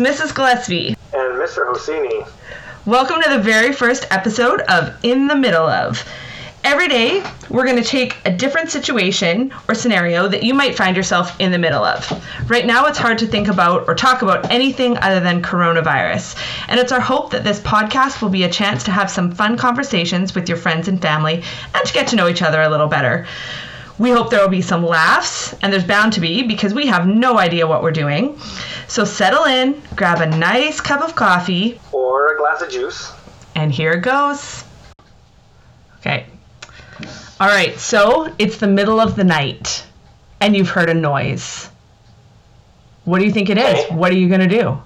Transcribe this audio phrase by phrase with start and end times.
[0.00, 0.34] it's Mrs.
[0.34, 0.94] Gillespie.
[1.12, 1.66] And Mr.
[1.66, 2.28] Hosseini.
[2.86, 6.04] Welcome to the very first episode of In the Middle of.
[6.62, 10.96] Every day, we're going to take a different situation or scenario that you might find
[10.96, 12.10] yourself in the middle of.
[12.48, 16.36] Right now, it's hard to think about or talk about anything other than coronavirus.
[16.68, 19.56] And it's our hope that this podcast will be a chance to have some fun
[19.56, 21.42] conversations with your friends and family
[21.74, 23.26] and to get to know each other a little better.
[23.98, 27.06] We hope there will be some laughs, and there's bound to be because we have
[27.06, 28.38] no idea what we're doing.
[28.86, 33.12] So settle in, grab a nice cup of coffee, Or a glass of juice.
[33.56, 34.64] and here it goes.
[35.98, 36.26] Okay.
[37.40, 39.84] All right, so it's the middle of the night,
[40.40, 41.68] and you've heard a noise.
[43.04, 43.84] What do you think it is?
[43.86, 43.94] Okay.
[43.96, 44.80] What are you going to do?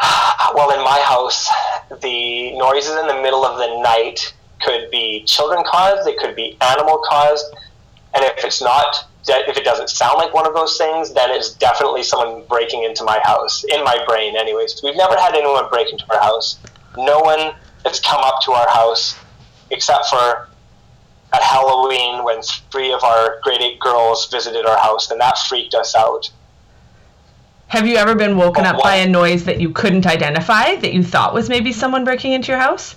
[0.54, 1.48] Well, in my house,
[2.02, 6.56] the noises in the middle of the night could be children caused, it could be
[6.60, 7.54] animal caused,
[8.14, 11.54] and if it's not, if it doesn't sound like one of those things, then it's
[11.54, 14.80] definitely someone breaking into my house, in my brain, anyways.
[14.82, 16.58] We've never had anyone break into our house.
[16.96, 19.16] No one has come up to our house
[19.70, 20.48] except for
[21.32, 25.74] at Halloween when three of our grade eight girls visited our house, and that freaked
[25.74, 26.30] us out.
[27.68, 30.92] Have you ever been woken Oh, up by a noise that you couldn't identify that
[30.92, 32.96] you thought was maybe someone breaking into your house?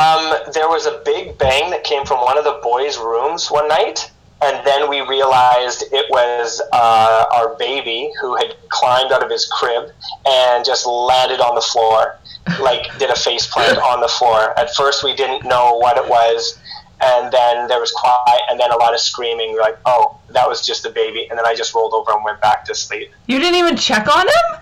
[0.00, 3.68] Um, there was a big bang that came from one of the boys' rooms one
[3.68, 9.30] night, and then we realized it was uh, our baby who had climbed out of
[9.30, 9.90] his crib
[10.26, 12.18] and just landed on the floor,
[12.60, 14.58] like did a face plant on the floor.
[14.58, 16.58] At first, we didn't know what it was,
[17.02, 19.52] and then there was quiet, and then a lot of screaming.
[19.52, 22.24] We're like, "Oh, that was just the baby," and then I just rolled over and
[22.24, 23.10] went back to sleep.
[23.26, 24.60] You didn't even check on him?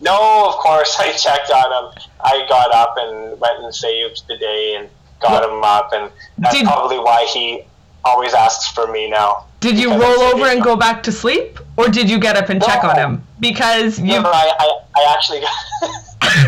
[0.00, 2.02] No, of course I checked on him.
[2.20, 4.88] I got up and went and saved the day and
[5.20, 7.62] got him up, and that's Did- probably why he
[8.04, 9.44] always asks for me now.
[9.60, 11.58] Did you roll over and go back to sleep?
[11.76, 13.24] Or did you get up and check on him?
[13.40, 14.22] Because you.
[14.22, 15.50] No, I, I, I actually got,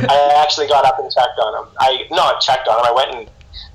[0.08, 1.72] I actually got up and checked on him.
[1.80, 2.84] I not checked on him.
[2.86, 3.30] I went and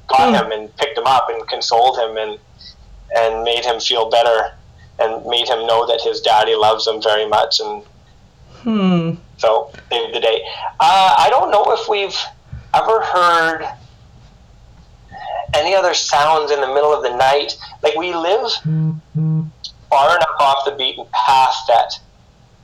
[0.07, 0.45] got Hmm.
[0.45, 2.39] him and picked him up and consoled him and
[3.17, 4.51] and made him feel better
[4.99, 7.83] and made him know that his daddy loves him very much and
[8.65, 9.11] Hmm.
[9.37, 10.43] So saved the day.
[10.79, 12.17] Uh, I don't know if we've
[12.73, 13.69] ever heard
[15.53, 17.57] any other sounds in the middle of the night.
[17.83, 18.51] Like we live
[19.91, 21.99] far enough off the beaten path that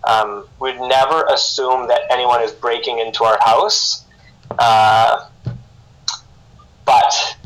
[0.06, 4.04] um, we'd never assume that anyone is breaking into our house.
[4.58, 5.28] Uh,
[6.84, 7.38] but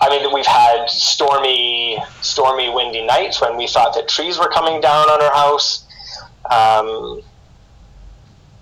[0.00, 4.80] I mean, we've had stormy, stormy, windy nights when we thought that trees were coming
[4.80, 5.84] down on our house.
[6.50, 7.20] Um,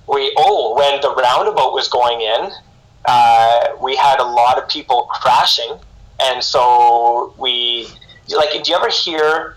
[0.09, 2.51] we oh when the roundabout was going in
[3.07, 5.79] uh, we had a lot of people crashing
[6.21, 7.89] and so we
[8.35, 9.57] like do you ever hear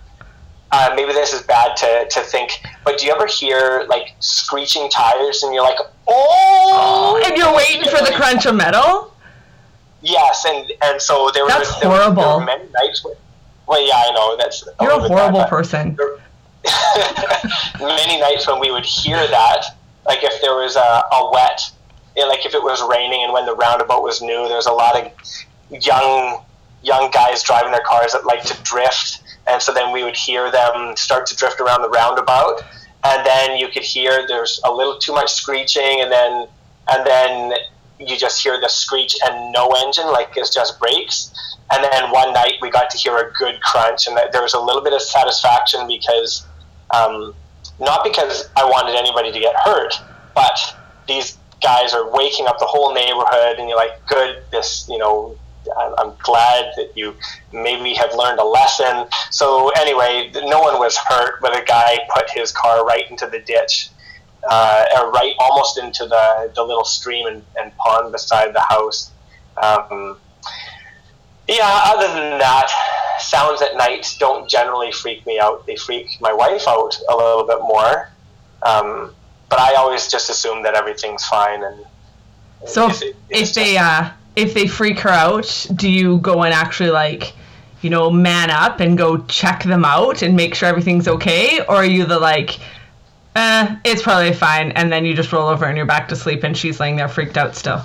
[0.71, 2.51] uh, maybe this is bad to, to think
[2.83, 7.83] but do you ever hear like screeching tires and you're like oh And you're waiting
[7.89, 9.13] for the crunch of metal?
[10.01, 12.39] yes and and so there That's was there, were- there horrible.
[12.39, 13.15] were many nights where,
[13.67, 15.97] well yeah i know that's You're a bad, horrible but- person.
[17.79, 19.63] many nights when we would hear that,
[20.05, 21.61] like if there was a, a wet,
[22.15, 24.71] you like if it was raining and when the roundabout was new, there was a
[24.71, 25.11] lot of
[25.69, 26.43] young
[26.81, 30.49] young guys driving their cars that like to drift, and so then we would hear
[30.51, 32.61] them start to drift around the roundabout,
[33.03, 36.47] and then you could hear there's a little too much screeching, and then
[36.91, 37.53] and then
[37.99, 41.31] you just hear the screech and no engine, like it's just brakes.
[41.71, 44.59] And then one night we got to hear a good crunch, and there was a
[44.59, 46.47] little bit of satisfaction because,
[46.91, 47.35] um,
[47.79, 49.93] not because I wanted anybody to get hurt,
[50.35, 50.57] but
[51.07, 55.37] these guys are waking up the whole neighborhood, and you're like, good, this, you know,
[55.97, 57.15] I'm glad that you
[57.51, 59.07] maybe have learned a lesson.
[59.29, 63.39] So anyway, no one was hurt, but a guy put his car right into the
[63.39, 63.89] ditch,
[64.49, 69.11] uh, or right almost into the, the little stream and, and pond beside the house.
[69.61, 70.17] Um,
[71.47, 72.71] yeah, other than that,
[73.21, 75.65] sounds at night don't generally freak me out.
[75.65, 78.09] They freak my wife out a little bit more.
[78.63, 79.13] Um,
[79.49, 81.63] but I always just assume that everything's fine.
[81.63, 81.85] And
[82.65, 86.53] So if, it- if they uh if they freak her out, do you go and
[86.53, 87.33] actually like,
[87.81, 91.75] you know, man up and go check them out and make sure everything's okay, or
[91.77, 92.59] are you the like,
[93.35, 96.43] eh, it's probably fine, and then you just roll over and you're back to sleep
[96.43, 97.81] and she's laying there freaked out still?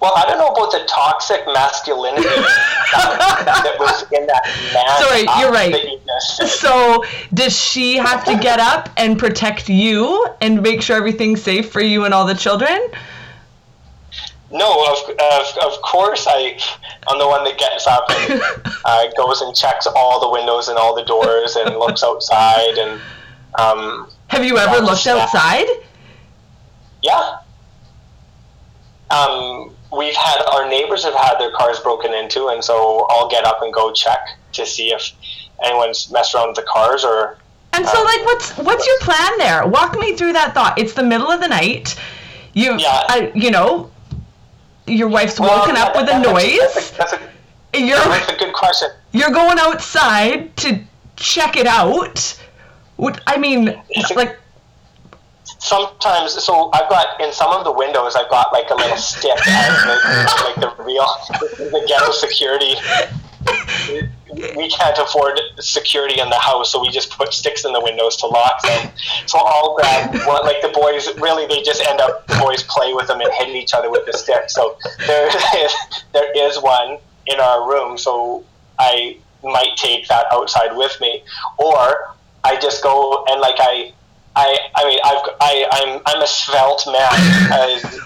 [0.00, 2.22] Well, I don't know about the toxic masculinity
[2.92, 4.44] that was in that
[4.74, 4.98] man.
[5.00, 5.72] Sorry, you're right.
[5.72, 6.48] that you just said.
[6.48, 7.04] So
[7.34, 11.80] does she have to get up and protect you and make sure everything's safe for
[11.80, 12.78] you and all the children?
[14.50, 16.58] No, of, of, of course I,
[17.06, 18.40] I'm the one that gets up and
[18.84, 22.98] uh, goes and checks all the windows and all the doors and looks outside and
[23.58, 25.66] Um, Have you ever looked outside?
[27.02, 27.38] yeah.
[29.10, 33.44] Um, we've had our neighbors have had their cars broken into, and so I'll get
[33.44, 34.20] up and go check
[34.52, 35.10] to see if
[35.64, 37.38] anyone's messed around with the cars or.
[37.74, 39.66] And so, like, um, what's what's your plan there?
[39.66, 40.78] Walk me through that thought.
[40.78, 41.96] It's the middle of the night.
[42.54, 43.04] You, Yeah.
[43.08, 43.90] I, you know,
[44.86, 46.58] your wife's Well, woken up with a noise.
[46.60, 47.20] That's a, that's a,
[47.78, 48.88] You're that's a good question.
[49.12, 50.80] you're going outside to
[51.16, 52.36] check it out.
[52.96, 54.38] Would I mean, It's like,
[55.58, 59.36] sometimes so I've got in some of the windows I've got like a little stick
[59.36, 61.06] like the real
[61.58, 62.74] the ghetto security.
[64.56, 68.16] We can't afford security in the house so we just put sticks in the windows
[68.18, 68.90] to lock them.
[69.26, 70.14] So I'll grab
[70.44, 73.48] like the boys really they just end up the boys play with them and hit
[73.48, 74.48] each other with the stick.
[74.50, 74.76] So
[75.06, 75.30] there
[76.12, 78.44] there is one in our room so
[78.78, 81.24] I might take that outside with me.
[81.58, 82.14] Or
[82.44, 83.92] I just go and like I
[84.38, 87.10] I, I mean, I've, I, I'm, I'm a svelte man,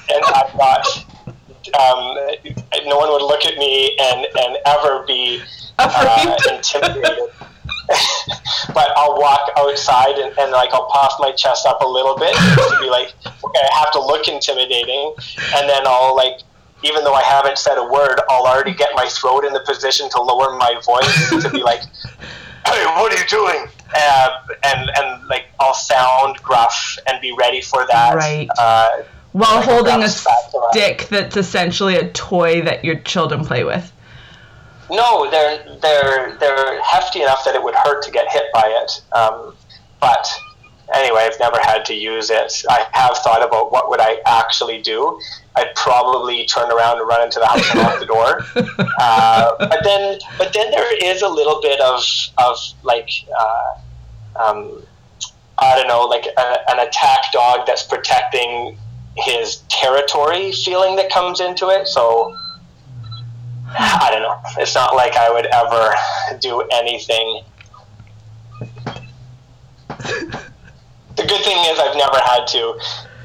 [0.09, 0.81] and I've got,
[1.77, 2.17] um,
[2.89, 5.43] no one would look at me and, and ever be
[5.79, 7.29] uh, intimidated.
[8.73, 12.35] but I'll walk outside and, and like I'll puff my chest up a little bit
[12.35, 15.15] to be like, okay, I have to look intimidating,
[15.57, 16.41] and then I'll like,
[16.83, 20.09] even though I haven't said a word, I'll already get my throat in the position
[20.11, 21.83] to lower my voice to be like,
[23.01, 23.67] what are you doing?
[23.95, 24.29] Uh,
[24.65, 28.15] and and like I'll sound gruff and be ready for that.
[28.15, 28.49] Right.
[28.59, 29.03] Uh,
[29.33, 30.69] while like holding a rough spatula.
[30.73, 33.93] stick that's essentially a toy that your children play with.
[34.91, 39.03] no, they're they're they're hefty enough that it would hurt to get hit by it.
[39.17, 39.55] Um,
[40.01, 40.29] but
[40.95, 42.53] anyway, I've never had to use it.
[42.69, 45.19] I have thought about what would I actually do.
[45.57, 48.41] I'd probably turn around and run into the house and lock the door.
[49.01, 52.05] Uh, but then, but then there is a little bit of
[52.39, 53.09] of like.
[53.39, 53.79] Uh,
[54.37, 54.83] um,
[55.59, 58.77] I don't know, like a, an attack dog that's protecting
[59.17, 61.87] his territory feeling that comes into it.
[61.87, 62.37] So
[63.79, 64.39] I don't know.
[64.59, 65.95] It's not like I would ever
[66.41, 67.43] do anything.
[71.33, 72.79] Good thing is I've never had to.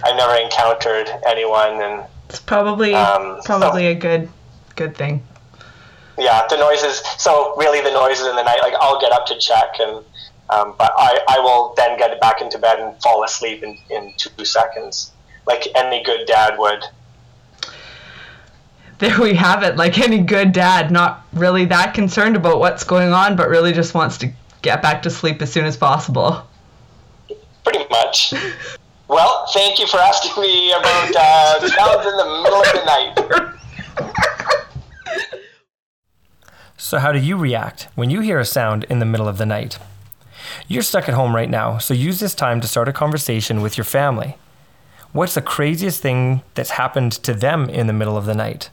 [0.04, 4.30] I've never encountered anyone, and It's probably Um, probably a good
[4.76, 5.24] good thing.
[6.18, 7.02] yeah, the noises.
[7.18, 8.60] So really, the noises in the night.
[8.62, 10.04] Like I'll get up to check, and
[10.50, 14.14] um, but I, I will then get back into bed and fall asleep in, in
[14.18, 15.12] two seconds,
[15.46, 16.84] like any good dad would.
[19.00, 19.76] There we have it.
[19.76, 23.94] Like any good dad, not really that concerned about what's going on, but really just
[23.94, 24.32] wants to
[24.62, 26.48] get back to sleep as soon as possible.
[28.08, 28.34] Much.
[29.10, 33.14] Well, thank you for asking me about uh, sounds in the middle of the night.
[36.78, 39.46] So, how do you react when you hear a sound in the middle of the
[39.46, 39.78] night?
[40.70, 43.78] You're stuck at home right now, so use this time to start a conversation with
[43.78, 44.38] your family.
[45.12, 48.70] What's the craziest thing that's happened to them in the middle of the night?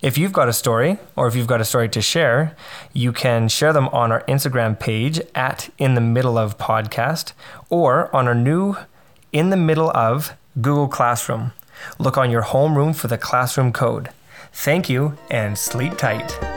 [0.00, 2.56] If you've got a story, or if you've got a story to share,
[2.92, 7.32] you can share them on our Instagram page at In the Middle of Podcast
[7.68, 8.76] or on our new
[9.32, 11.52] In the Middle of Google Classroom.
[11.98, 14.10] Look on your homeroom for the classroom code.
[14.52, 16.51] Thank you and sleep tight.